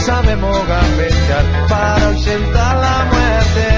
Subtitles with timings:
[0.00, 3.68] Sabemos gambetear para ausentar la muerte.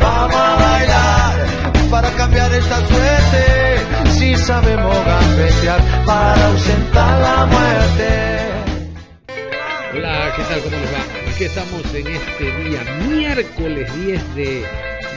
[0.00, 4.10] Vamos a bailar para cambiar esta suerte.
[4.10, 8.46] Si sabemos gambetear para ausentar la muerte.
[9.94, 10.60] Hola, ¿qué tal?
[10.60, 11.30] ¿Cómo les va?
[11.32, 14.64] Aquí estamos en este día, miércoles 10 de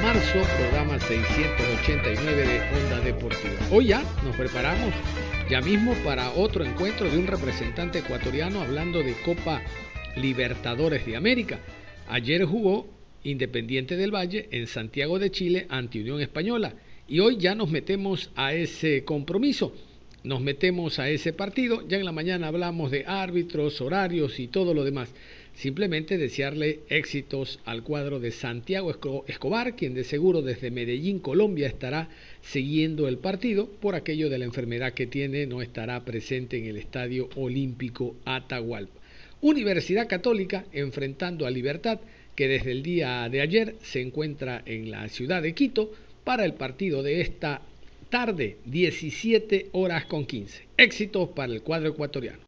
[0.02, 3.54] marzo, programa 689 de Onda Deportiva.
[3.72, 4.94] Hoy ya nos preparamos
[5.50, 9.62] ya mismo para otro encuentro de un representante ecuatoriano hablando de Copa
[10.22, 11.60] Libertadores de América.
[12.08, 12.88] Ayer jugó
[13.24, 16.74] Independiente del Valle en Santiago de Chile ante Unión Española
[17.08, 19.74] y hoy ya nos metemos a ese compromiso.
[20.24, 24.74] Nos metemos a ese partido, ya en la mañana hablamos de árbitros, horarios y todo
[24.74, 25.14] lo demás.
[25.54, 28.94] Simplemente desearle éxitos al cuadro de Santiago
[29.28, 32.10] Escobar, quien de seguro desde Medellín, Colombia, estará
[32.42, 33.68] siguiendo el partido.
[33.68, 38.99] Por aquello de la enfermedad que tiene, no estará presente en el Estadio Olímpico Atahualpa.
[39.42, 42.00] Universidad Católica enfrentando a Libertad,
[42.36, 45.92] que desde el día de ayer se encuentra en la ciudad de Quito
[46.24, 47.62] para el partido de esta
[48.10, 50.68] tarde, 17 horas con 15.
[50.78, 52.40] Éxitos para el cuadro ecuatoriano.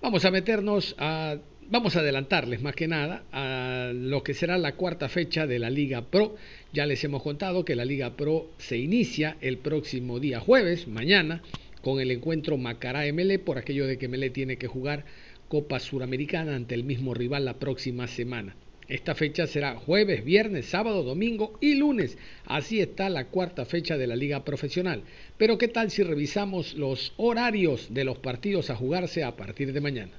[0.00, 4.76] Vamos a meternos a Vamos a adelantarles más que nada a lo que será la
[4.76, 6.36] cuarta fecha de la Liga Pro.
[6.74, 11.42] Ya les hemos contado que la Liga Pro se inicia el próximo día jueves, mañana,
[11.84, 15.04] con el encuentro Macará MLE por aquello de que MLE tiene que jugar
[15.48, 18.56] Copa Suramericana ante el mismo rival la próxima semana.
[18.88, 22.16] Esta fecha será jueves, viernes, sábado, domingo y lunes.
[22.46, 25.02] Así está la cuarta fecha de la liga profesional.
[25.36, 29.80] Pero ¿qué tal si revisamos los horarios de los partidos a jugarse a partir de
[29.80, 30.12] mañana?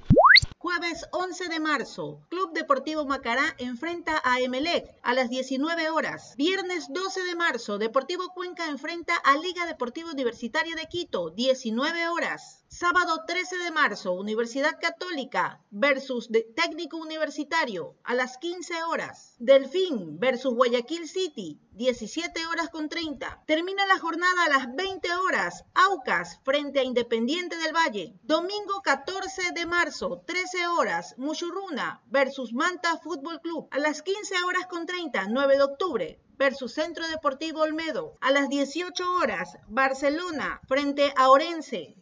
[0.78, 6.34] Jueves 11 de marzo, Club Deportivo Macará enfrenta a Emelec a las 19 horas.
[6.36, 12.65] Viernes 12 de marzo, Deportivo Cuenca enfrenta a Liga Deportiva Universitaria de Quito, 19 horas.
[12.78, 19.34] Sábado 13 de marzo, Universidad Católica versus Técnico Universitario a las 15 horas.
[19.38, 23.44] Delfín versus Guayaquil City, 17 horas con 30.
[23.46, 25.64] Termina la jornada a las 20 horas.
[25.72, 28.12] Aucas frente a Independiente del Valle.
[28.24, 31.14] Domingo 14 de marzo, 13 horas.
[31.16, 35.28] Muchurruna versus Manta Fútbol Club a las 15 horas con 30.
[35.28, 38.18] 9 de octubre versus Centro Deportivo Olmedo.
[38.20, 41.96] A las 18 horas, Barcelona frente a Orense.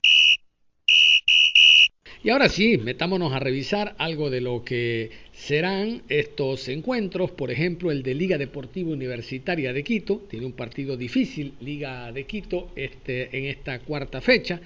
[2.25, 7.91] Y ahora sí, metámonos a revisar algo de lo que serán estos encuentros, por ejemplo
[7.91, 13.37] el de Liga Deportiva Universitaria de Quito, tiene un partido difícil, Liga de Quito, este,
[13.37, 14.63] en esta cuarta fecha,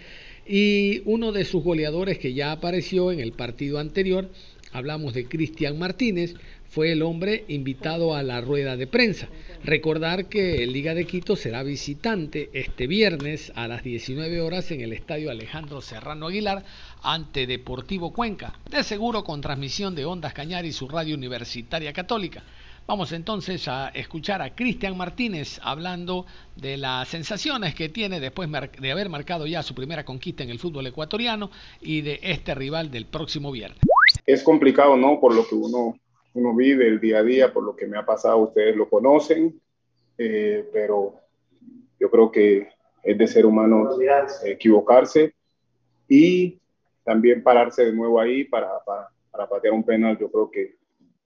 [0.46, 4.30] y uno de sus goleadores que ya apareció en el partido anterior,
[4.70, 6.36] hablamos de Cristian Martínez,
[6.68, 9.28] fue el hombre invitado a la rueda de prensa.
[9.64, 14.82] Recordar que el Liga de Quito será visitante este viernes a las 19 horas en
[14.82, 16.64] el Estadio Alejandro Serrano Aguilar
[17.02, 22.42] ante Deportivo Cuenca, de seguro con transmisión de Ondas Cañar y su radio universitaria católica.
[22.86, 26.24] Vamos entonces a escuchar a Cristian Martínez hablando
[26.56, 28.48] de las sensaciones que tiene después
[28.80, 31.50] de haber marcado ya su primera conquista en el fútbol ecuatoriano
[31.80, 33.80] y de este rival del próximo viernes.
[34.24, 35.20] Es complicado, ¿no?
[35.20, 35.96] Por lo que uno
[36.38, 39.60] uno vive el día a día, por lo que me ha pasado, ustedes lo conocen,
[40.16, 41.14] eh, pero
[41.98, 42.68] yo creo que
[43.02, 43.88] es de ser humano
[44.44, 45.34] equivocarse
[46.08, 46.58] y
[47.08, 50.18] también pararse de nuevo ahí para, para, patear un penal.
[50.18, 50.76] Yo creo que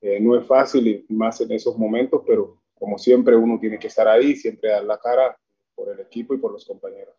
[0.01, 4.07] eh, no es fácil más en esos momentos, pero como siempre uno tiene que estar
[4.07, 5.37] ahí, siempre dar la cara
[5.75, 7.17] por el equipo y por los compañeros.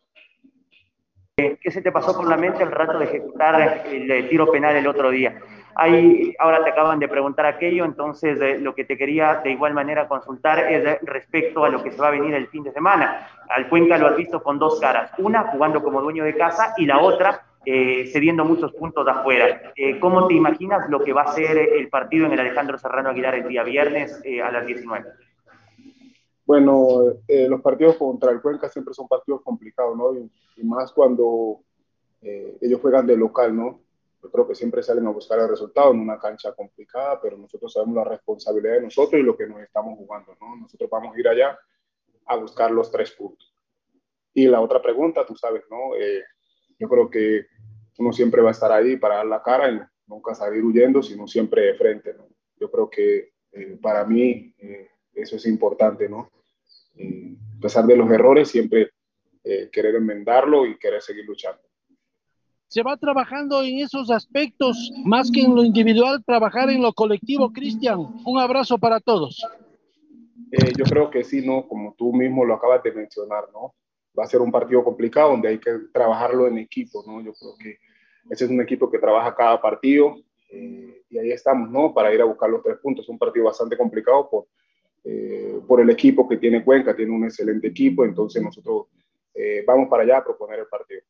[1.36, 4.86] ¿Qué se te pasó por la mente el rato de ejecutar el tiro penal el
[4.86, 5.38] otro día?
[5.74, 9.74] Ahí, ahora te acaban de preguntar aquello, entonces eh, lo que te quería de igual
[9.74, 13.28] manera consultar es respecto a lo que se va a venir el fin de semana.
[13.48, 16.86] Al Cuenca lo has visto con dos caras, una jugando como dueño de casa y
[16.86, 19.72] la otra eh, cediendo muchos puntos de afuera.
[19.76, 23.10] Eh, ¿Cómo te imaginas lo que va a ser el partido en el Alejandro Serrano
[23.10, 25.06] Aguilar el día viernes a las 19?
[26.46, 30.14] Bueno, los partidos contra el Cuenca siempre son partidos complicados, ¿no?
[30.14, 31.60] Y, y más cuando
[32.20, 33.84] ellos juegan de local, ¿no?
[34.24, 37.70] yo creo que siempre salen a buscar el resultado en una cancha complicada, pero nosotros
[37.70, 40.56] sabemos la responsabilidad de nosotros y lo que nos estamos jugando, ¿no?
[40.56, 41.58] Nosotros vamos a ir allá
[42.24, 43.54] a buscar los tres puntos.
[44.32, 45.94] Y la otra pregunta, tú sabes, ¿no?
[45.94, 46.24] Eh,
[46.78, 47.44] yo creo que
[47.98, 51.26] uno siempre va a estar ahí para dar la cara y nunca salir huyendo, sino
[51.26, 52.28] siempre de frente, ¿no?
[52.58, 56.30] Yo creo que eh, para mí eh, eso es importante, ¿no?
[56.96, 58.90] a pesar de los errores, siempre
[59.42, 61.60] querer enmendarlo y querer seguir luchando.
[62.68, 67.52] Se va trabajando en esos aspectos, más que en lo individual, trabajar en lo colectivo,
[67.52, 67.98] Cristian.
[68.24, 69.44] Un abrazo para todos.
[70.76, 71.66] yo creo que sí, ¿no?
[71.66, 73.74] Como tú mismo lo acabas de mencionar, ¿no?
[74.18, 77.20] va a ser un partido complicado donde hay que trabajarlo en equipo, ¿no?
[77.20, 77.78] Yo creo que
[78.30, 80.16] ese es un equipo que trabaja cada partido
[80.50, 81.92] eh, y ahí estamos, ¿no?
[81.92, 83.04] Para ir a buscar los tres puntos.
[83.04, 84.46] Es un partido bastante complicado por,
[85.04, 88.86] eh, por el equipo que tiene Cuenca, tiene un excelente equipo, entonces nosotros
[89.34, 91.02] eh, vamos para allá a proponer el partido.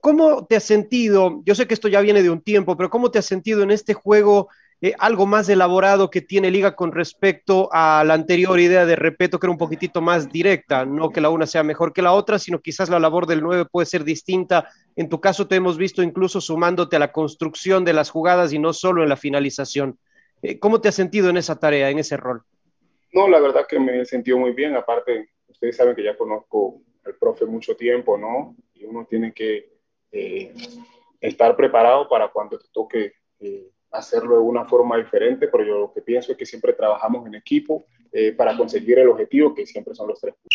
[0.00, 1.42] ¿Cómo te has sentido?
[1.44, 3.70] Yo sé que esto ya viene de un tiempo, pero ¿cómo te has sentido en
[3.70, 4.48] este juego
[4.86, 9.40] eh, algo más elaborado que tiene Liga con respecto a la anterior idea de Repeto,
[9.40, 12.38] que era un poquitito más directa, no que la una sea mejor que la otra,
[12.38, 14.68] sino quizás la labor del 9 puede ser distinta.
[14.94, 18.58] En tu caso te hemos visto incluso sumándote a la construcción de las jugadas y
[18.58, 19.98] no solo en la finalización.
[20.42, 22.42] Eh, ¿Cómo te has sentido en esa tarea, en ese rol?
[23.10, 24.76] No, la verdad que me he sentido muy bien.
[24.76, 28.54] Aparte, ustedes saben que ya conozco al profe mucho tiempo, ¿no?
[28.74, 29.66] Y uno tiene que
[30.12, 30.52] eh,
[31.22, 33.14] estar preparado para cuando te toque
[33.94, 37.34] hacerlo de una forma diferente, pero yo lo que pienso es que siempre trabajamos en
[37.34, 40.53] equipo eh, para conseguir el objetivo, que siempre son los tres puntos.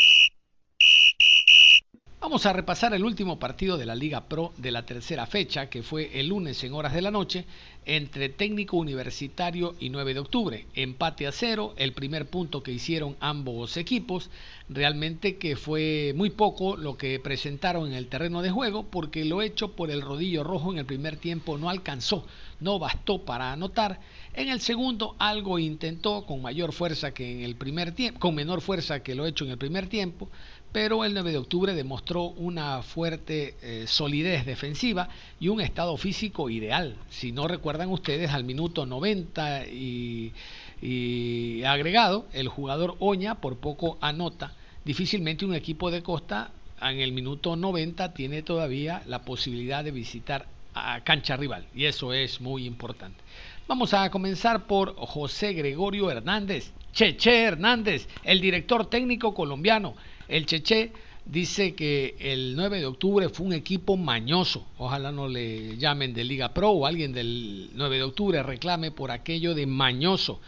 [2.30, 5.82] Vamos a repasar el último partido de la Liga Pro de la tercera fecha, que
[5.82, 7.46] fue el lunes en horas de la noche,
[7.88, 10.68] entre Técnico Universitario y 9 de octubre.
[10.76, 14.30] Empate a cero, el primer punto que hicieron ambos equipos.
[14.70, 19.42] Realmente que fue muy poco lo que presentaron en el terreno de juego, porque lo
[19.42, 22.28] hecho por el rodillo rojo en el primer tiempo no alcanzó,
[22.60, 24.02] no bastó para anotar.
[24.36, 28.62] En el segundo algo intentó con mayor fuerza que en el primer tiempo, con menor
[28.62, 30.30] fuerza que lo hecho en el primer tiempo,
[30.72, 36.50] pero el 9 de octubre demostró una fuerte eh, solidez defensiva y un estado físico
[36.50, 36.96] ideal.
[37.10, 40.34] Si no recuerdan ustedes, al minuto 90 y,
[40.82, 44.54] y agregado, el jugador Oña por poco anota.
[44.86, 46.52] Difícilmente un equipo de Costa
[46.82, 52.14] en el minuto 90 tiene todavía la posibilidad de visitar a cancha rival y eso
[52.14, 53.20] es muy importante.
[53.68, 59.96] Vamos a comenzar por José Gregorio Hernández, Cheche Hernández, el director técnico colombiano.
[60.30, 60.92] El Cheche
[61.26, 64.68] dice que el 9 de octubre fue un equipo mañoso.
[64.78, 69.10] Ojalá no le llamen de Liga Pro o alguien del 9 de octubre reclame por
[69.10, 70.40] aquello de mañoso.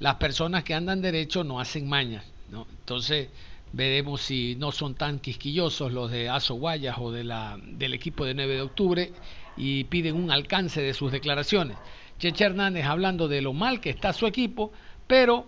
[0.00, 2.24] Las personas que andan derecho no hacen mañas.
[2.50, 2.66] ¿no?
[2.80, 3.28] Entonces
[3.72, 8.54] veremos si no son tan quisquillosos los de Aso Guayas o del equipo de 9
[8.54, 9.12] de octubre
[9.56, 11.76] y piden un alcance de sus declaraciones.
[12.18, 14.72] Cheche Hernández hablando de lo mal que está su equipo,
[15.06, 15.46] pero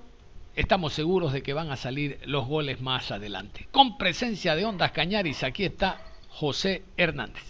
[0.56, 3.66] estamos seguros de que van a salir los goles más adelante.
[3.70, 7.42] Con presencia de Ondas Cañaris, aquí está José Hernández.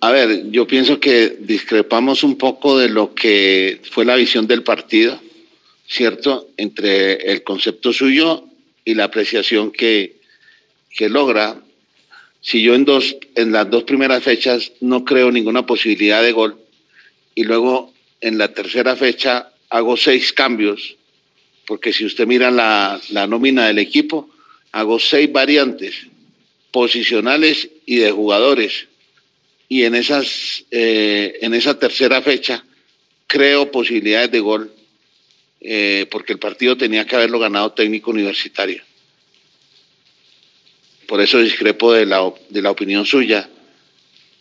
[0.00, 4.64] A ver, yo pienso que discrepamos un poco de lo que fue la visión del
[4.64, 5.20] partido,
[5.86, 6.48] ¿cierto?
[6.56, 8.44] Entre el concepto suyo
[8.84, 10.16] y la apreciación que,
[10.90, 11.60] que logra.
[12.40, 16.58] Si yo en, dos, en las dos primeras fechas no creo ninguna posibilidad de gol
[17.36, 20.96] y luego en la tercera fecha hago seis cambios
[21.66, 24.30] porque si usted mira la, nómina del equipo,
[24.72, 26.06] hago seis variantes
[26.70, 28.88] posicionales y de jugadores.
[29.68, 32.64] Y en, esas, eh, en esa tercera fecha
[33.26, 34.72] creo posibilidades de gol,
[35.60, 38.82] eh, porque el partido tenía que haberlo ganado técnico universitario.
[41.06, 43.48] Por eso discrepo de la, de la opinión suya.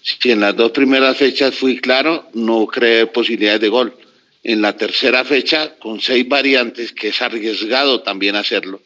[0.01, 4.00] Si en las dos primeras fechas fui claro, no creo posibilidades de gol
[4.43, 8.81] en la tercera fecha con seis variantes, que es arriesgado también hacerlo.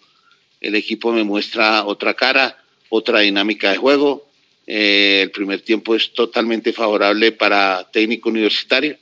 [0.59, 2.57] El equipo me muestra otra cara,
[2.89, 4.27] otra dinámica de juego.
[4.67, 8.97] Eh, el primer tiempo es totalmente favorable para técnico universitario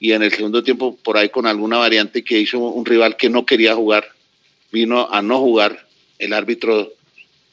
[0.00, 3.30] y en el segundo tiempo por ahí con alguna variante que hizo un rival que
[3.30, 4.06] no quería jugar,
[4.72, 5.86] vino a no jugar.
[6.18, 6.92] El árbitro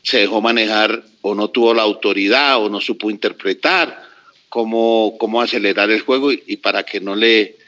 [0.02, 4.04] se dejó manejar o no tuvo la autoridad o no supo interpretar
[4.50, 7.61] cómo, cómo acelerar el juego y para que no le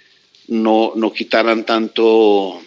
[0.48, 2.62] no, no quitaran tanto,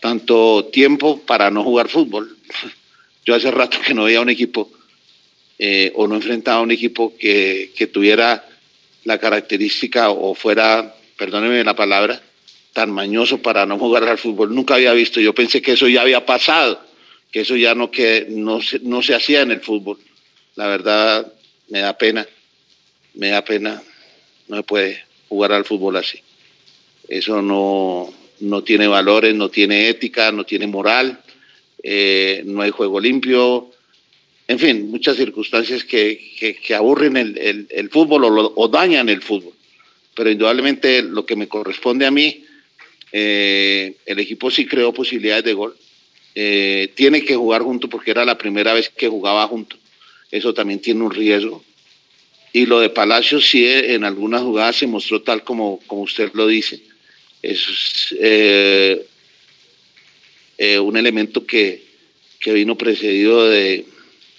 [0.00, 2.36] tanto tiempo para no jugar fútbol.
[3.24, 4.70] Yo hace rato que no veía un equipo
[5.58, 8.44] eh, o no enfrentaba a un equipo que, que tuviera
[9.04, 12.20] la característica o fuera, perdóneme la palabra,
[12.72, 14.54] tan mañoso para no jugar al fútbol.
[14.54, 16.80] Nunca había visto, yo pensé que eso ya había pasado,
[17.30, 19.98] que eso ya no, que no, se, no se hacía en el fútbol.
[20.56, 21.32] La verdad
[21.68, 22.26] me da pena,
[23.14, 23.82] me da pena
[24.48, 26.20] no se puede jugar al fútbol así.
[27.08, 31.20] Eso no, no tiene valores, no tiene ética, no tiene moral,
[31.82, 33.70] eh, no hay juego limpio,
[34.46, 39.54] en fin, muchas circunstancias que, que, aburren el, el, fútbol o, o, dañan el fútbol.
[40.14, 42.44] Pero indudablemente lo que me corresponde a mí,
[43.10, 45.74] eh, el equipo sí creó posibilidades de gol.
[46.34, 49.76] Eh, tiene que jugar junto porque era la primera vez que jugaba junto.
[50.30, 51.64] Eso también tiene un riesgo.
[52.52, 56.46] Y lo de Palacios sí en algunas jugadas se mostró tal como, como usted lo
[56.46, 56.82] dice.
[57.50, 59.06] Es eh,
[60.78, 61.82] un elemento que,
[62.40, 63.84] que vino precedido de,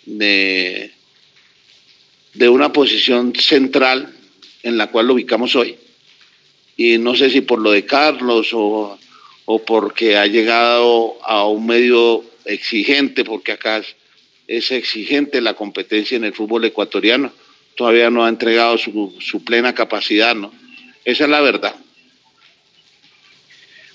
[0.06, 0.90] de,
[2.50, 4.14] una posición central
[4.64, 5.76] en la cual lo ubicamos hoy.
[6.78, 8.98] Y no sé si por lo de Carlos o,
[9.46, 13.84] o porque ha llegado a un medio exigente, porque acá
[14.48, 17.32] es, exigente la competencia en el fútbol ecuatoriano,
[17.76, 20.52] todavía no ha entregado su, su plena capacidad, ¿no?
[21.04, 21.76] Esa es la verdad.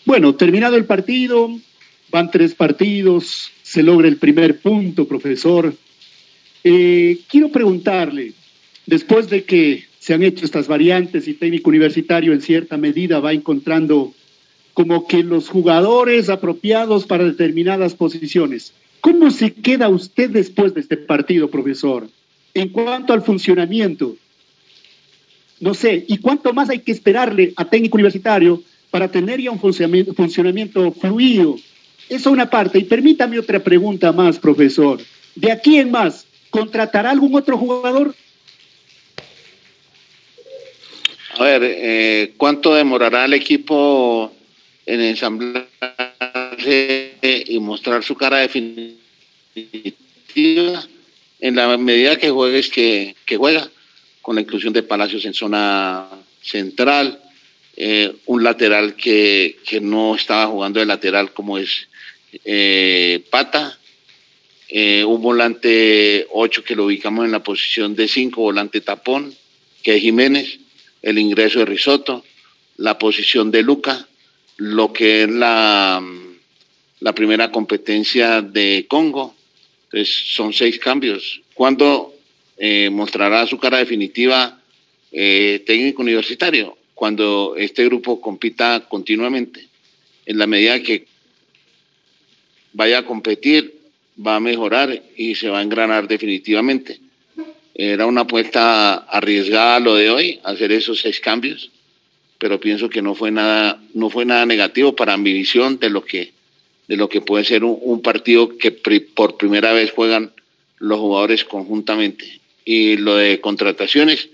[0.05, 1.51] Bueno, terminado el partido,
[2.11, 5.75] van tres partidos, se logra el primer punto, profesor.
[6.65, 8.33] Eh, quiero preguntarle,
[8.87, 13.33] después de que se han hecho estas variantes y técnico universitario en cierta medida va
[13.33, 14.15] encontrando
[14.73, 20.97] como que los jugadores apropiados para determinadas posiciones, ¿cómo se queda usted después de este
[20.97, 22.09] partido, profesor?
[22.55, 24.17] En cuanto al funcionamiento,
[25.61, 29.61] no sé, ¿y cuánto más hay que esperarle a técnico universitario para tener ya un
[29.61, 31.57] funcionamiento, funcionamiento fluido?
[32.09, 32.79] Eso es una parte.
[32.79, 35.01] Y permítame otra pregunta más, profesor.
[35.37, 38.15] De aquí en más, ¿Contratará algún otro jugador?
[41.39, 44.33] A ver, eh, ¿cuánto demorará el equipo
[44.85, 45.69] en ensamblarse
[47.23, 48.99] y mostrar su cara definitiva?
[51.41, 53.71] En la medida que juegues que, que juega,
[54.21, 56.09] con la inclusión de Palacios en zona
[56.43, 57.21] central,
[57.77, 61.89] eh, un lateral que, no estaba jugando de lateral como es
[62.45, 63.79] eh, Pata,
[64.69, 69.35] eh, un volante 8 que lo ubicamos en la posición de 5, volante tapón,
[69.83, 70.59] que es Jiménez,
[71.03, 72.25] el ingreso de Risotto,
[72.77, 74.07] la posición de Luca,
[74.57, 76.03] lo que es la,
[77.01, 79.35] la primera competencia de Congo.
[79.85, 81.41] Entonces, son seis cambios.
[81.55, 82.15] ¿Cuándo
[82.59, 84.57] eh, mostrará su cara definitiva
[85.11, 86.77] técnico universitario?
[87.01, 89.67] Cuando este grupo compita continuamente.
[90.27, 91.07] En la medida que
[92.75, 93.75] vaya a competir,
[94.15, 97.01] va a mejorar y se va a engranar definitivamente.
[97.75, 101.71] Era una apuesta arriesgada lo de hoy, hacer esos seis cambios,
[102.39, 106.05] pero pienso que no fue nada, no fue nada negativo para mi visión de lo
[106.05, 106.35] que,
[106.87, 110.33] de lo que puede ser un, partido que por primera vez juegan
[110.77, 112.43] los jugadores conjuntamente.
[112.67, 114.29] Y lo de contrataciones,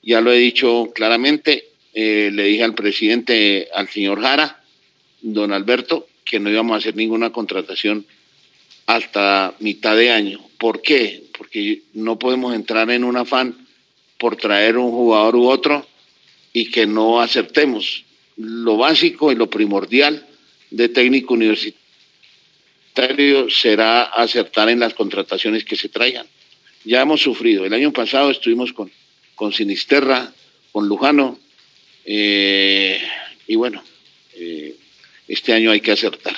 [0.00, 4.62] ya lo he dicho claramente, eh, le dije al presidente, al señor Jara,
[5.22, 8.04] don Alberto, que no íbamos a hacer ninguna contratación
[8.86, 10.40] hasta mitad de año.
[10.58, 11.22] ¿Por qué?
[11.36, 13.66] Porque no podemos entrar en un afán
[14.18, 15.86] por traer un jugador u otro
[16.52, 18.04] y que no acertemos.
[18.36, 20.26] Lo básico y lo primordial
[20.70, 21.78] de técnico universitario
[23.50, 26.26] será acertar en las contrataciones que se traigan.
[26.84, 27.64] Ya hemos sufrido.
[27.64, 28.90] El año pasado estuvimos con,
[29.34, 30.32] con Sinisterra,
[30.72, 31.38] con Lujano,
[32.04, 33.00] eh,
[33.46, 33.82] y bueno,
[34.34, 34.76] eh,
[35.28, 36.34] este año hay que acertar.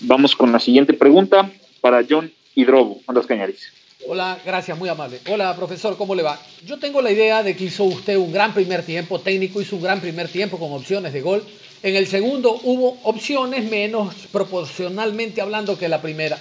[0.00, 3.72] Vamos con la siguiente pregunta para John Hidrobo, Ondas Cañaris.
[4.08, 5.20] Hola, gracias, muy amable.
[5.30, 6.40] Hola, profesor, ¿cómo le va?
[6.66, 9.82] Yo tengo la idea de que hizo usted un gran primer tiempo técnico, hizo un
[9.82, 11.44] gran primer tiempo con opciones de gol.
[11.84, 16.36] En el segundo hubo opciones menos proporcionalmente hablando que la primera,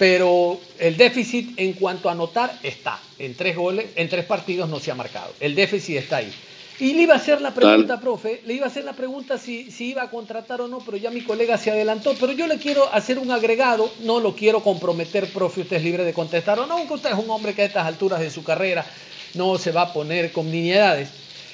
[0.00, 2.98] pero el déficit en cuanto a anotar está.
[3.18, 5.30] En tres goles, en tres partidos no se ha marcado.
[5.40, 6.32] El déficit está ahí.
[6.78, 9.70] Y le iba a hacer la pregunta, profe, le iba a hacer la pregunta si,
[9.70, 12.14] si, iba a contratar o no, pero ya mi colega se adelantó.
[12.18, 16.04] Pero yo le quiero hacer un agregado, no lo quiero comprometer, profe, usted es libre
[16.04, 18.42] de contestar o no, aunque usted es un hombre que a estas alturas de su
[18.42, 18.86] carrera
[19.34, 21.10] no se va a poner con niñedades.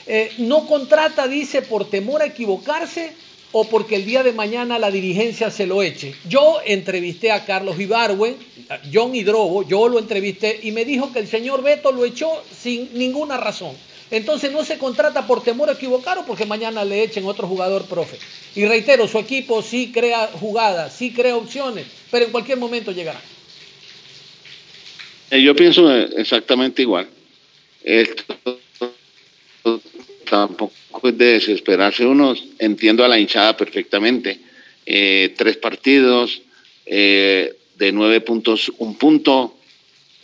[0.06, 3.12] Eh, no contrata, dice, por temor a equivocarse
[3.58, 6.14] o porque el día de mañana la dirigencia se lo eche.
[6.28, 8.36] Yo entrevisté a Carlos Ibarwen,
[8.92, 12.92] John Hidrobo, yo lo entrevisté y me dijo que el señor Beto lo echó sin
[12.92, 13.74] ninguna razón.
[14.10, 17.86] Entonces no se contrata por temor a equivocar o porque mañana le echen otro jugador,
[17.86, 18.18] profe.
[18.54, 23.22] Y reitero, su equipo sí crea jugadas, sí crea opciones, pero en cualquier momento llegará.
[25.30, 27.08] Eh, yo pienso exactamente igual.
[27.82, 28.36] Esto
[30.28, 32.34] tampoco es de desesperarse uno.
[32.58, 34.38] Entiendo a la hinchada perfectamente.
[34.84, 36.42] Eh, tres partidos,
[36.86, 39.52] eh, de nueve puntos, un punto.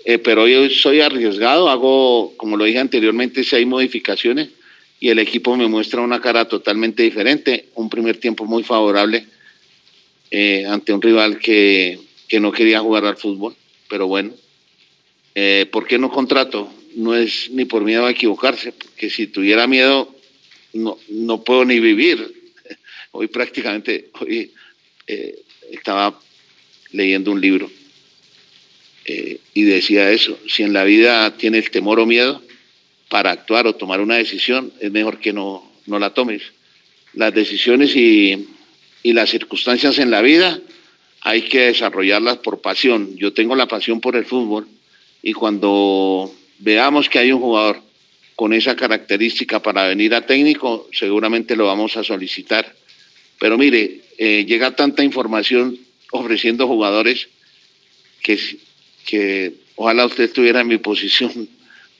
[0.04, 4.48] eh, pero hoy soy arriesgado, hago, como lo dije anteriormente, seis modificaciones
[4.98, 9.26] y el equipo me muestra una cara totalmente diferente, un primer tiempo muy favorable
[10.68, 13.54] ante un rival que, que, no quería jugar al fútbol,
[13.88, 14.32] pero bueno,
[15.70, 16.68] ¿por qué no contrato?
[16.96, 20.14] No es ni por miedo a equivocarse, porque si tuviera miedo
[20.72, 22.52] no, no puedo ni vivir.
[23.12, 24.52] Hoy prácticamente, hoy
[25.06, 26.18] eh, estaba
[26.92, 27.70] leyendo un libro
[29.04, 32.42] eh, y decía eso, si en la vida tienes temor o miedo
[33.08, 36.42] para actuar o tomar una decisión, es mejor que no, no la tomes.
[37.12, 38.48] Las decisiones y,
[39.02, 40.60] y las circunstancias en la vida
[41.20, 43.16] hay que desarrollarlas por pasión.
[43.16, 44.66] Yo tengo la pasión por el fútbol
[45.22, 47.82] y cuando veamos que hay un jugador
[48.36, 52.74] con esa característica para venir a técnico, seguramente lo vamos a solicitar.
[53.38, 55.78] Pero mire, eh, llega tanta información
[56.12, 57.28] ofreciendo jugadores
[58.22, 61.48] que, ojalá usted estuviera en mi posición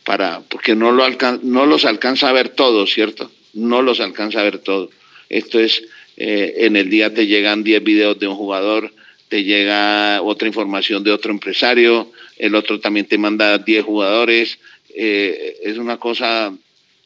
[0.05, 1.05] para, porque no, lo
[1.43, 3.31] no los alcanza a ver todos, ¿cierto?
[3.55, 4.91] No los alcanza a ver todos.
[5.29, 5.83] Esto es,
[6.17, 8.93] eh, en el día te llegan 10 videos de un jugador,
[9.33, 14.59] te llega otra información de otro empresario, el otro también te manda 10 jugadores,
[14.95, 16.55] eh, es una cosa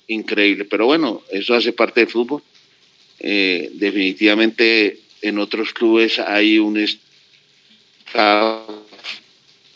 [0.09, 0.65] increíble.
[0.65, 2.43] Pero bueno, eso hace parte del fútbol.
[3.21, 6.79] Eh, definitivamente en otros clubes hay un
[8.09, 8.85] estado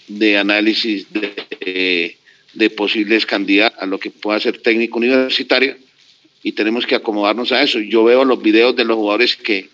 [0.09, 2.17] de análisis de,
[2.53, 5.77] de posibles candidatos a lo que pueda ser técnico universitario
[6.43, 7.79] y tenemos que acomodarnos a eso.
[7.79, 9.69] Yo veo los videos de los jugadores que,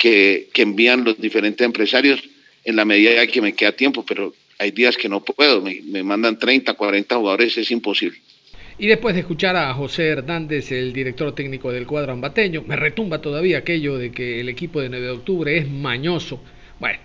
[0.00, 2.22] que, envían los diferentes empresarios
[2.64, 6.38] en la medida que me queda tiempo, pero hay días que no puedo, me, mandan
[6.38, 8.18] 30, 40 jugadores, es imposible.
[8.78, 13.20] Y después de escuchar a José Hernández, el director técnico del cuadro ambateño, me retumba
[13.20, 16.42] todavía aquello de que el equipo de 9 de octubre es mañoso.
[16.78, 16.98] Bueno,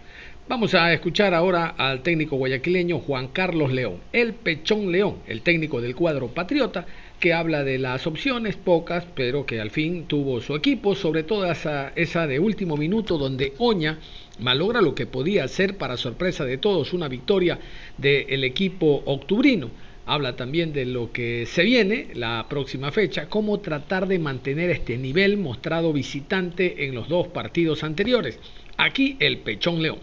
[0.48, 5.82] vamos a escuchar ahora al técnico guayaquileño Juan Carlos León, el Pechón León, el técnico
[5.82, 6.86] del cuadro patriota,
[7.26, 11.52] que habla de las opciones, pocas, pero que al fin tuvo su equipo, sobre todo
[11.52, 13.98] esa, de último minuto donde Oña
[14.38, 17.58] malogra lo que podía ser para sorpresa de todos una victoria
[17.98, 19.72] del equipo octubrino.
[20.06, 24.96] Habla también de lo que se viene la próxima fecha, cómo tratar de mantener este
[24.96, 28.40] nivel mostrado visitante en los dos partidos anteriores.
[28.78, 29.98] Aquí el Pechón León.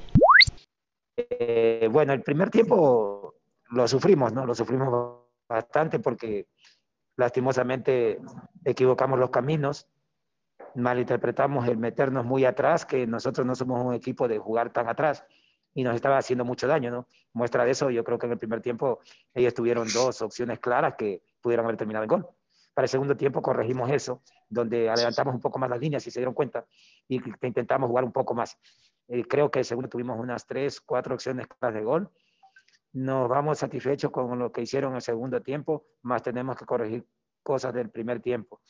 [1.16, 3.36] Eh, bueno, el primer tiempo
[3.70, 4.44] lo sufrimos, ¿no?
[4.44, 6.46] Lo sufrimos bastante porque
[7.16, 8.20] lastimosamente
[8.64, 9.88] equivocamos los caminos,
[10.74, 15.24] malinterpretamos el meternos muy atrás, que nosotros no somos un equipo de jugar tan atrás
[15.74, 17.08] y nos estaba haciendo mucho daño, ¿no?
[17.32, 19.00] Muestra de eso, yo creo que en el primer tiempo
[19.34, 22.28] ellos tuvieron dos opciones claras que pudieron haber terminado en gol.
[22.74, 26.20] Para el segundo tiempo corregimos eso, donde adelantamos un poco más las líneas, si se
[26.20, 26.64] dieron cuenta,
[27.08, 28.58] y intentamos jugar un poco más.
[29.08, 32.10] Eh, creo que el segundo tuvimos unas tres, cuatro opciones claras de gol.
[32.94, 37.06] Nos vamos satisfechos con lo que hicieron el segundo tiempo, más tenemos que corregir
[37.42, 38.60] cosas del primer tiempo.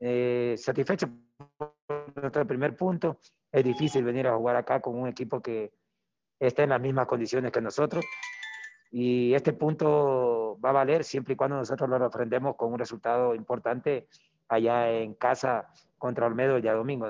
[0.00, 1.08] Eh, satisfecho
[1.56, 1.74] por
[2.16, 3.18] nuestro primer punto.
[3.50, 5.72] Es difícil venir a jugar acá con un equipo que
[6.38, 8.04] está en las mismas condiciones que nosotros.
[8.90, 13.34] Y este punto va a valer siempre y cuando nosotros lo refrendemos con un resultado
[13.34, 14.08] importante
[14.48, 17.06] allá en casa contra Olmedo el día domingo.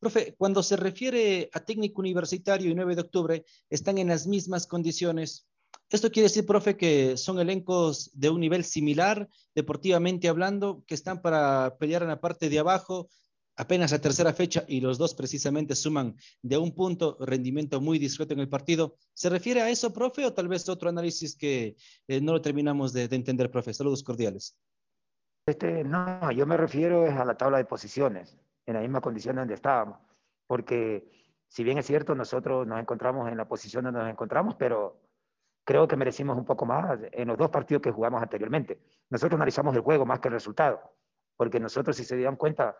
[0.00, 4.66] Profe, cuando se refiere a técnico universitario y 9 de octubre, ¿están en las mismas
[4.66, 5.46] condiciones
[5.90, 11.22] esto quiere decir, profe, que son elencos de un nivel similar, deportivamente hablando, que están
[11.22, 13.08] para pelear en la parte de abajo,
[13.56, 18.34] apenas a tercera fecha y los dos precisamente suman de un punto, rendimiento muy discreto
[18.34, 18.96] en el partido.
[19.14, 22.92] ¿Se refiere a eso, profe, o tal vez otro análisis que eh, no lo terminamos
[22.92, 23.72] de, de, entender, profe?
[23.74, 24.56] Saludos cordiales.
[25.46, 29.54] Este, no, yo me refiero a la tabla de posiciones, en la misma condición donde
[29.54, 29.98] estábamos,
[30.46, 31.10] porque
[31.48, 35.00] si bien es cierto, nosotros nos encontramos en la posición donde nos encontramos, pero
[35.68, 38.80] creo que merecimos un poco más en los dos partidos que jugamos anteriormente.
[39.10, 40.80] Nosotros analizamos el juego más que el resultado,
[41.36, 42.74] porque nosotros, si se dieron cuenta,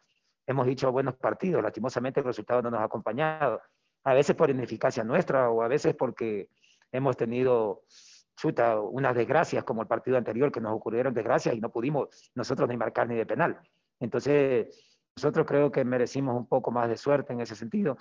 [0.46, 3.60] hemos dicho buenos partidos, lastimosamente el resultado no nos ha acompañado,
[4.04, 6.48] a veces por ineficacia nuestra o a veces porque
[6.90, 7.82] hemos tenido
[8.34, 12.70] chuta, unas desgracias como el partido anterior que nos ocurrieron desgracias y no pudimos nosotros
[12.70, 13.60] ni marcar ni de penal.
[14.00, 17.98] Entonces, nosotros creo que merecimos un poco más de suerte en ese sentido,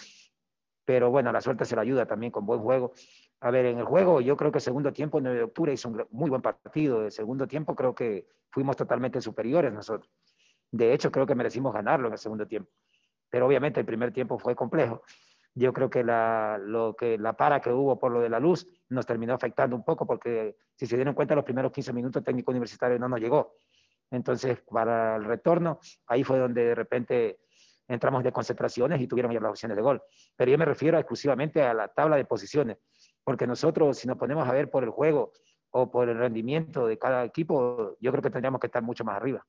[0.85, 2.93] pero bueno, la suerte se la ayuda también con buen juego
[3.39, 5.89] a ver, en el juego yo creo que el segundo tiempo, 9 de octubre, hizo
[5.89, 7.05] un muy buen partido.
[7.05, 10.11] El segundo tiempo creo que fuimos totalmente superiores nosotros.
[10.71, 12.71] De hecho, creo que merecimos ganarlo en el segundo tiempo.
[13.29, 15.03] Pero obviamente el primer tiempo fue complejo.
[15.53, 18.67] Yo creo que la, lo que la para que hubo por lo de la luz
[18.89, 22.51] nos terminó afectando un poco porque si se dieron cuenta los primeros 15 minutos técnico
[22.51, 23.55] universitario no nos llegó.
[24.09, 27.39] Entonces, para el retorno, ahí fue donde de repente
[27.87, 30.01] entramos de concentraciones y tuvieron ya las opciones de gol.
[30.35, 32.77] Pero yo me refiero exclusivamente a la tabla de posiciones
[33.27, 35.33] porque nosotros, si nos ponemos a ver por el juego,
[35.71, 39.17] o por el rendimiento de cada equipo, yo creo que tendríamos que estar mucho más
[39.17, 39.45] arriba.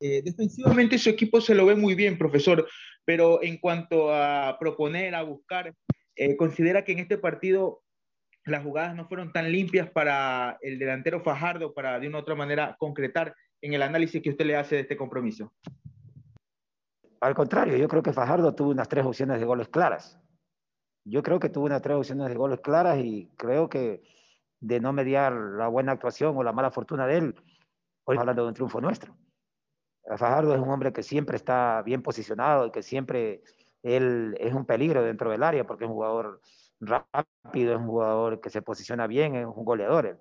[0.00, 2.66] Eh, defensivamente su equipo se lo ve muy bien, profesor,
[3.04, 5.74] pero en cuanto a proponer, a buscar,
[6.16, 7.82] eh, ¿considera que en este partido
[8.46, 12.34] las jugadas no fueron tan limpias para el delantero Fajardo para de una u otra
[12.34, 15.52] manera concretar en el análisis que usted le hace de este compromiso?
[17.20, 20.18] Al contrario, yo creo que Fajardo tuvo unas tres opciones de goles claras.
[21.04, 24.02] Yo creo que tuvo unas tres opciones de goles claras y creo que
[24.60, 27.34] de no mediar la buena actuación o la mala fortuna de él,
[28.04, 29.14] hoy hablando de un triunfo nuestro.
[30.16, 33.42] Fajardo es un hombre que siempre está bien posicionado y que siempre
[33.82, 36.40] él es un peligro dentro del área porque es un jugador
[36.80, 40.20] rápido, es un jugador que se posiciona bien, es un goleador.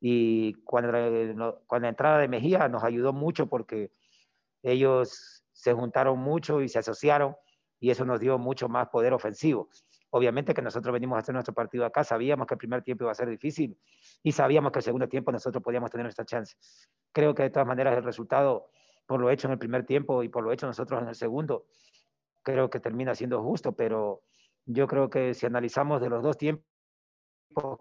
[0.00, 3.92] Y cuando, cuando la entrada de Mejía nos ayudó mucho porque
[4.62, 7.36] ellos se juntaron mucho y se asociaron
[7.78, 9.68] y eso nos dio mucho más poder ofensivo.
[10.14, 13.12] Obviamente que nosotros venimos a hacer nuestro partido acá, sabíamos que el primer tiempo iba
[13.12, 13.78] a ser difícil
[14.22, 16.54] y sabíamos que el segundo tiempo nosotros podíamos tener esta chance.
[17.12, 18.68] Creo que de todas maneras el resultado,
[19.06, 21.64] por lo hecho en el primer tiempo y por lo hecho nosotros en el segundo,
[22.42, 24.22] creo que termina siendo justo, pero
[24.66, 26.66] yo creo que si analizamos de los dos tiempos,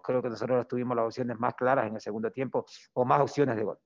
[0.02, 3.58] creo que nosotros tuvimos las opciones más claras en el segundo tiempo o más opciones
[3.58, 3.78] de gol.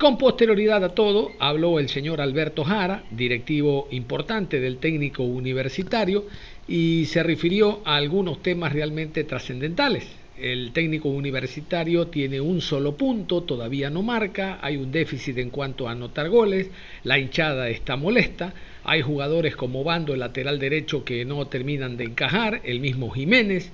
[0.00, 6.24] Con posterioridad a todo, habló el señor Alberto Jara, directivo importante del técnico universitario,
[6.66, 10.08] y se refirió a algunos temas realmente trascendentales.
[10.38, 15.86] El técnico universitario tiene un solo punto, todavía no marca, hay un déficit en cuanto
[15.86, 16.70] a anotar goles,
[17.04, 22.04] la hinchada está molesta, hay jugadores como Bando, el lateral derecho, que no terminan de
[22.04, 23.70] encajar, el mismo Jiménez.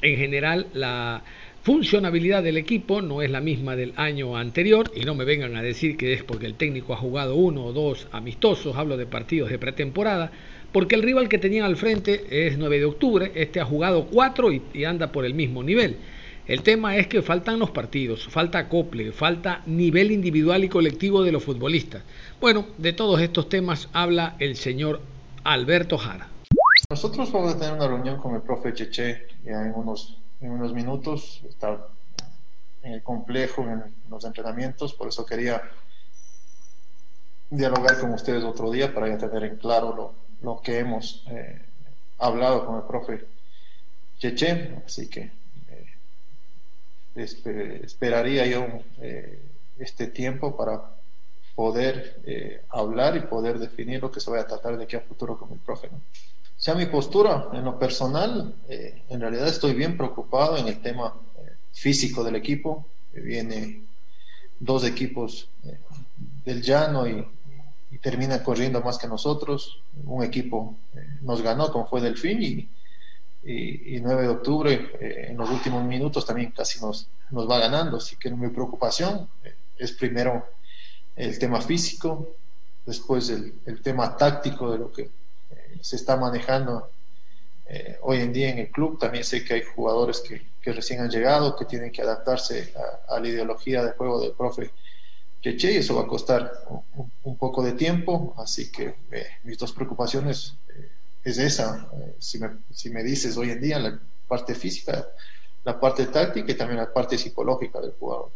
[0.00, 1.22] En general, la
[1.66, 5.62] funcionabilidad del equipo no es la misma del año anterior y no me vengan a
[5.62, 9.50] decir que es porque el técnico ha jugado uno o dos amistosos, hablo de partidos
[9.50, 10.30] de pretemporada,
[10.70, 14.52] porque el rival que tenían al frente es 9 de octubre, este ha jugado cuatro
[14.52, 15.96] y, anda por el mismo nivel.
[16.46, 21.32] El tema es que faltan los partidos, falta acople, falta nivel individual y colectivo de
[21.32, 22.04] los futbolistas.
[22.40, 25.00] Bueno, de todos estos temas habla el señor
[25.42, 26.28] Alberto Jara.
[26.88, 30.72] Nosotros vamos a tener una reunión con el profe Cheche ya en unos, en unos
[30.72, 31.86] minutos, está
[32.82, 35.62] en el complejo, en los entrenamientos, por eso quería
[37.50, 41.60] dialogar con ustedes otro día para ya tener en claro lo, lo que hemos eh,
[42.18, 43.24] hablado con el profe
[44.18, 45.30] Cheche, así que
[45.68, 45.86] eh,
[47.84, 48.66] esperaría yo
[49.00, 49.38] eh,
[49.78, 50.82] este tiempo para
[51.54, 52.20] poder
[52.68, 55.50] hablar y poder definir lo que se vaya a tratar de aquí a futuro con
[55.52, 55.88] el profe.
[55.90, 56.00] ¿no?
[56.66, 61.14] Sea mi postura, en lo personal, eh, en realidad estoy bien preocupado en el tema
[61.38, 62.84] eh, físico del equipo.
[63.12, 63.82] viene
[64.58, 65.48] dos equipos
[66.44, 67.24] del llano y,
[67.92, 69.78] y, termina corriendo más que nosotros.
[70.06, 70.74] Un equipo
[71.22, 72.68] nos ganó, como fue Delfín, y,
[73.44, 74.90] y, y 9 de octubre,
[75.30, 77.98] en los últimos minutos, también casi nos, nos va ganando.
[77.98, 79.28] Así que mi preocupación
[79.78, 80.44] es primero
[81.14, 82.30] el tema físico,
[82.84, 85.10] después el, el tema táctico de lo que eh,
[85.82, 86.90] se está manejando
[87.68, 88.98] eh, hoy en día en el club.
[88.98, 92.74] También sé que hay jugadores que, recién han llegado, que tienen que adaptarse
[93.08, 94.72] a, la ideología de juego del profe
[95.42, 96.50] Cheche y eso va a costar
[97.22, 100.88] un, poco de tiempo, así que eh, mis dos preocupaciones eh,
[101.22, 101.88] es esa.
[101.92, 105.06] Eh, si me, si, me, dices hoy en día la parte física,
[105.64, 108.30] la parte táctica y también la parte psicológica del jugador.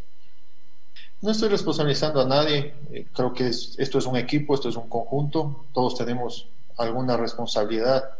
[1.20, 2.74] No estoy responsabilizando a nadie,
[3.12, 6.46] creo que es, esto es un equipo, esto es un conjunto, todos tenemos
[6.82, 8.10] alguna responsabilidad,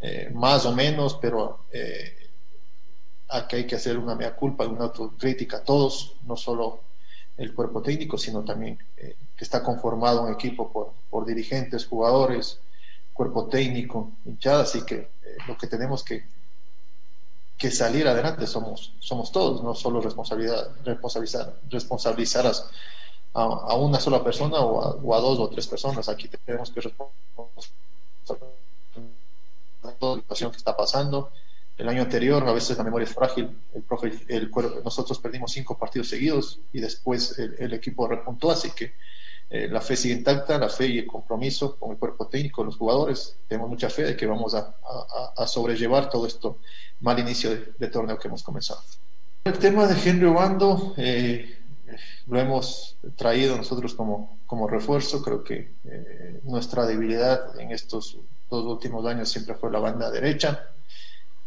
[0.00, 2.28] eh, más o menos, pero eh,
[3.28, 6.80] aquí hay que hacer una mea culpa, una autocrítica a todos, no solo
[7.36, 12.60] el cuerpo técnico, sino también eh, que está conformado un equipo por, por, dirigentes, jugadores,
[13.12, 15.08] cuerpo técnico, hinchada, así que eh,
[15.46, 16.24] lo que tenemos que
[17.56, 22.52] que salir adelante somos, somos todos, no solo responsabilidad, responsabilizar, responsabilizar a,
[23.34, 26.08] a, una sola persona o a, dos o tres personas.
[26.08, 27.12] Aquí tenemos que responder
[29.82, 31.30] a toda la situación que está pasando.
[31.76, 34.48] El año anterior, a veces la memoria es frágil, el profe, el,
[34.84, 38.92] nosotros perdimos cinco partidos seguidos y después el, equipo repuntó, así que
[39.50, 42.76] eh, la fe sigue intacta, la fe y el compromiso con el cuerpo técnico, los
[42.76, 43.34] jugadores.
[43.48, 44.72] Tenemos mucha fe de que vamos a,
[45.48, 46.58] sobrellevar todo esto
[47.00, 48.80] mal inicio de, de, torneo que hemos comenzado.
[49.44, 51.58] El tema de Henry Obando eh,
[52.26, 55.22] lo hemos traído nosotros como, como refuerzo.
[55.22, 58.16] Creo que eh, nuestra debilidad en estos
[58.50, 60.68] dos últimos años siempre fue la banda derecha.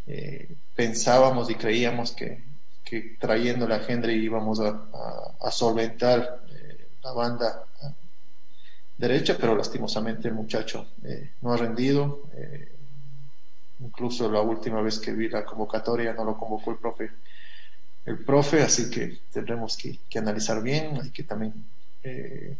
[0.05, 2.43] Eh, pensábamos y creíamos que,
[2.83, 6.41] que trayéndole a Henry íbamos a, solventar
[7.03, 7.67] la banda
[8.97, 12.23] derecha, pero lastimosamente el muchacho eh, no ha rendido.
[12.33, 12.71] Eh,
[13.79, 17.11] incluso la última vez que vi la convocatoria no lo convocó el profe
[18.07, 21.53] el profe, así que tendremos que, analizar bien, hay que también
[22.03, 22.57] eh,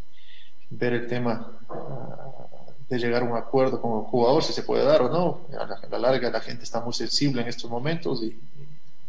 [0.69, 2.45] ver el tema ah,
[2.89, 5.47] de llegar a un acuerdo con el jugador, si se puede dar o no.
[5.57, 8.37] A la, larga la gente está muy sensible en estos momentos y,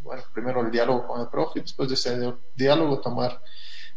[0.05, 3.43] bueno, primero el diálogo con el profe, después de ese diálogo tomar,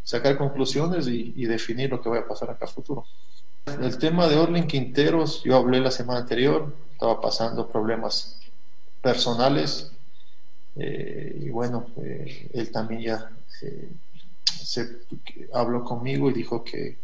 [0.04, 3.06] sacar conclusiones y, y definir lo que vaya a pasar acá a futuro.
[3.68, 8.40] El tema de Orlin Quinteros, yo hablé la semana anterior, estaba pasando problemas
[9.04, 9.92] personales
[10.76, 13.30] eh, y bueno, eh, él también ya
[13.62, 13.90] eh,
[14.46, 14.88] se,
[15.54, 16.98] habló conmigo y dijo que,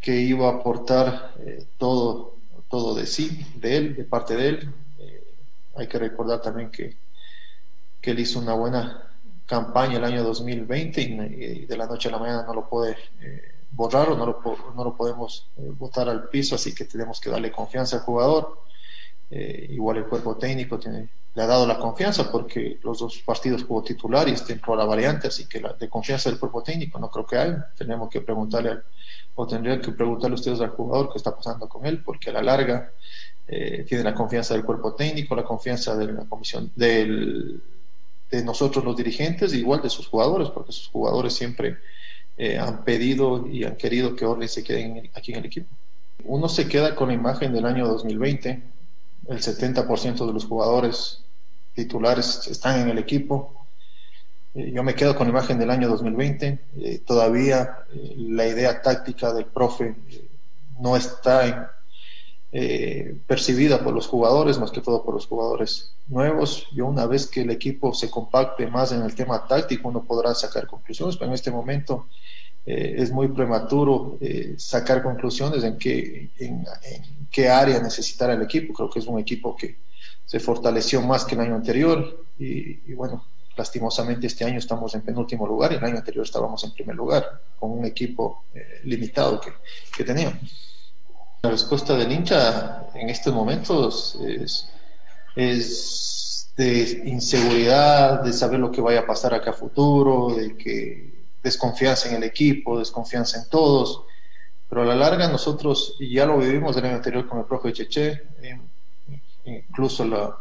[0.00, 1.34] que iba a aportar
[1.78, 2.36] todo,
[2.68, 4.74] todo de sí, de él, de parte de él.
[5.76, 6.96] hay que recordar también que,
[8.00, 9.06] que él hizo una buena
[9.46, 12.96] campaña el año 2020 y, de la noche a la mañana no lo puede
[13.72, 17.50] borrar o no lo, no lo podemos botar al piso, así que tenemos que darle
[17.50, 18.69] confianza al jugador.
[19.30, 23.82] Igual el cuerpo técnico tiene le ha dado la confianza porque los dos partidos jugó
[23.82, 27.26] titular y está la variante, así que la, de confianza del cuerpo técnico no creo
[27.26, 27.54] que hay.
[27.76, 28.78] Tenemos que preguntarle
[29.36, 32.42] o tendría que preguntarle ustedes al jugador qué está pasando con él, porque a la
[32.42, 32.90] larga
[33.46, 37.62] eh, tiene la confianza del cuerpo técnico, la confianza de la comisión, del,
[38.30, 41.76] de nosotros los dirigentes, igual de sus jugadores, porque sus jugadores siempre
[42.36, 45.68] eh, han pedido y han querido que Orly se quede aquí en el equipo.
[46.24, 48.79] Uno se queda con la imagen del año 2020
[49.28, 51.22] el 70% de los jugadores
[51.74, 53.54] titulares están en el equipo.
[54.54, 56.58] Eh, yo me quedo con la imagen del año 2020.
[56.78, 59.94] Eh, todavía eh, la idea táctica del profe
[60.78, 61.76] no está
[63.28, 66.66] percibida por los jugadores, más que todo por los jugadores nuevos.
[66.72, 70.34] Yo una vez que el equipo se compacte más en el tema táctico, uno podrá
[70.34, 72.08] sacar conclusiones, pero en este momento
[72.66, 74.18] es muy prematuro
[74.56, 76.66] sacar conclusiones en qué, en,
[77.30, 78.72] qué área necesitará el equipo.
[78.74, 79.76] Creo que es un equipo que
[80.26, 83.24] se fortaleció más que el año anterior y, bueno,
[83.56, 87.42] lastimosamente este año estamos en penúltimo lugar y el año anterior estábamos en primer lugar
[87.58, 89.52] con un equipo eh, limitado que,
[89.96, 90.38] que teníamos.
[91.42, 94.68] La respuesta del hincha en estos momentos es,
[95.34, 101.24] es de inseguridad, de saber lo que vaya a pasar acá a futuro, de que
[101.42, 104.02] desconfianza en el equipo, desconfianza en todos.
[104.70, 108.22] Pero a la larga nosotros ya lo vivimos el año anterior con el profe Cheche,
[108.40, 108.58] eh,
[109.44, 110.36] incluso la,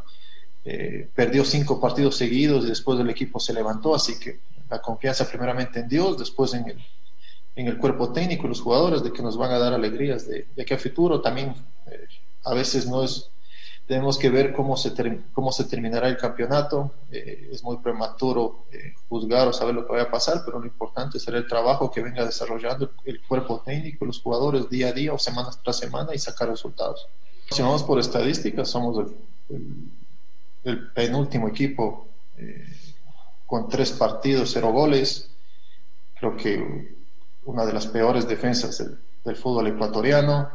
[0.64, 4.40] eh, perdió cinco partidos seguidos y después el equipo se levantó, así que
[4.70, 6.78] la confianza primeramente en Dios, después en el,
[7.56, 10.46] en el cuerpo técnico y los jugadores de que nos van a dar alegrías de,
[10.56, 11.22] de que a futuro.
[11.22, 11.56] También
[11.88, 12.08] eh,
[12.44, 13.32] a veces no es
[13.90, 14.94] tenemos que ver cómo se,
[15.34, 16.92] cómo se terminará el campeonato.
[17.12, 20.68] Eh, es muy prematuro eh, juzgar o saber lo que va a pasar, pero lo
[20.68, 25.12] importante será el trabajo que venga desarrollando el cuerpo técnico, los jugadores día a día
[25.12, 27.08] o semana tras semana y sacar resultados.
[27.50, 29.08] Si vamos por estadísticas, somos
[29.50, 32.06] el, penúltimo equipo
[32.38, 32.68] eh,
[33.48, 35.32] con tres partidos, cero goles.
[36.20, 36.96] Creo que
[37.46, 38.84] una de las peores defensas
[39.26, 40.48] del fútbol ecuatoriano,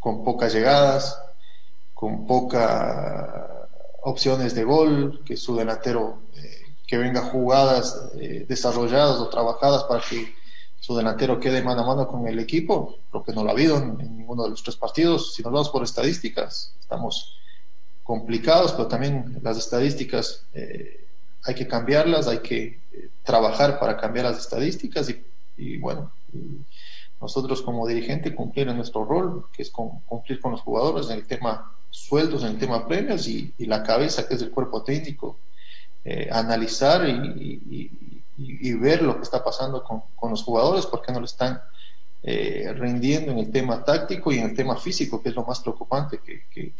[0.00, 1.16] con pocas llegadas
[2.02, 3.30] con pocas
[4.02, 10.02] opciones de gol, que su delantero eh, que venga jugadas eh, desarrolladas o trabajadas para
[10.02, 10.34] que
[10.80, 13.76] su delantero quede mano a mano con el equipo, lo que no lo ha habido
[13.76, 15.32] en, ninguno de los tres partidos.
[15.32, 17.38] Si nos vamos por estadísticas, estamos
[18.02, 21.06] complicados, pero también las estadísticas eh,
[21.44, 22.80] hay que cambiarlas, hay que
[23.22, 25.08] trabajar para cambiar las estadísticas
[25.56, 26.10] y, bueno,
[27.20, 31.76] nosotros como dirigente cumplir nuestro rol, que es cumplir con los jugadores en el tema
[31.92, 35.38] sueldos, en el tema premios y, la cabeza, que es el cuerpo técnico,
[36.04, 37.90] eh, analizar y,
[38.80, 41.60] ver lo que está pasando con, los jugadores, porque no lo están
[42.24, 45.60] eh, rindiendo en el tema táctico y en el tema físico, que es lo más
[45.60, 46.72] preocupante, que,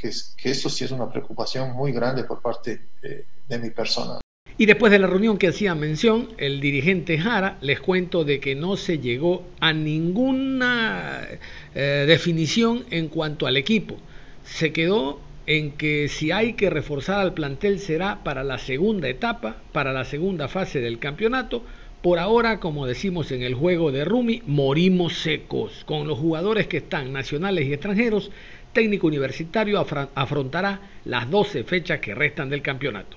[0.42, 4.18] eso sí es una preocupación muy grande por parte eh, de mi persona.
[4.58, 8.54] Y después de la reunión que hacía mención, el dirigente Jara, les cuento de que
[8.54, 11.26] no se llegó a ninguna
[11.74, 13.96] definición en cuanto al equipo
[14.44, 19.56] se quedó en que si hay que reforzar al plantel será para la segunda etapa,
[19.72, 21.62] para la segunda fase del campeonato.
[22.00, 25.84] Por ahora, como decimos en el juego de Rumi, morimos secos.
[25.84, 28.30] Con los jugadores que están nacionales y extranjeros,
[28.72, 33.16] técnico universitario afrontará las 12 fechas que restan del campeonato.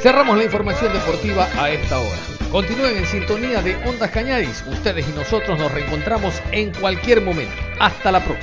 [0.00, 2.18] Cerramos la información deportiva a esta hora.
[2.50, 4.64] Continúen en sintonía de Ondas Cañadis.
[4.70, 7.54] Ustedes y nosotros nos reencontramos en cualquier momento.
[7.78, 8.42] Hasta la próxima.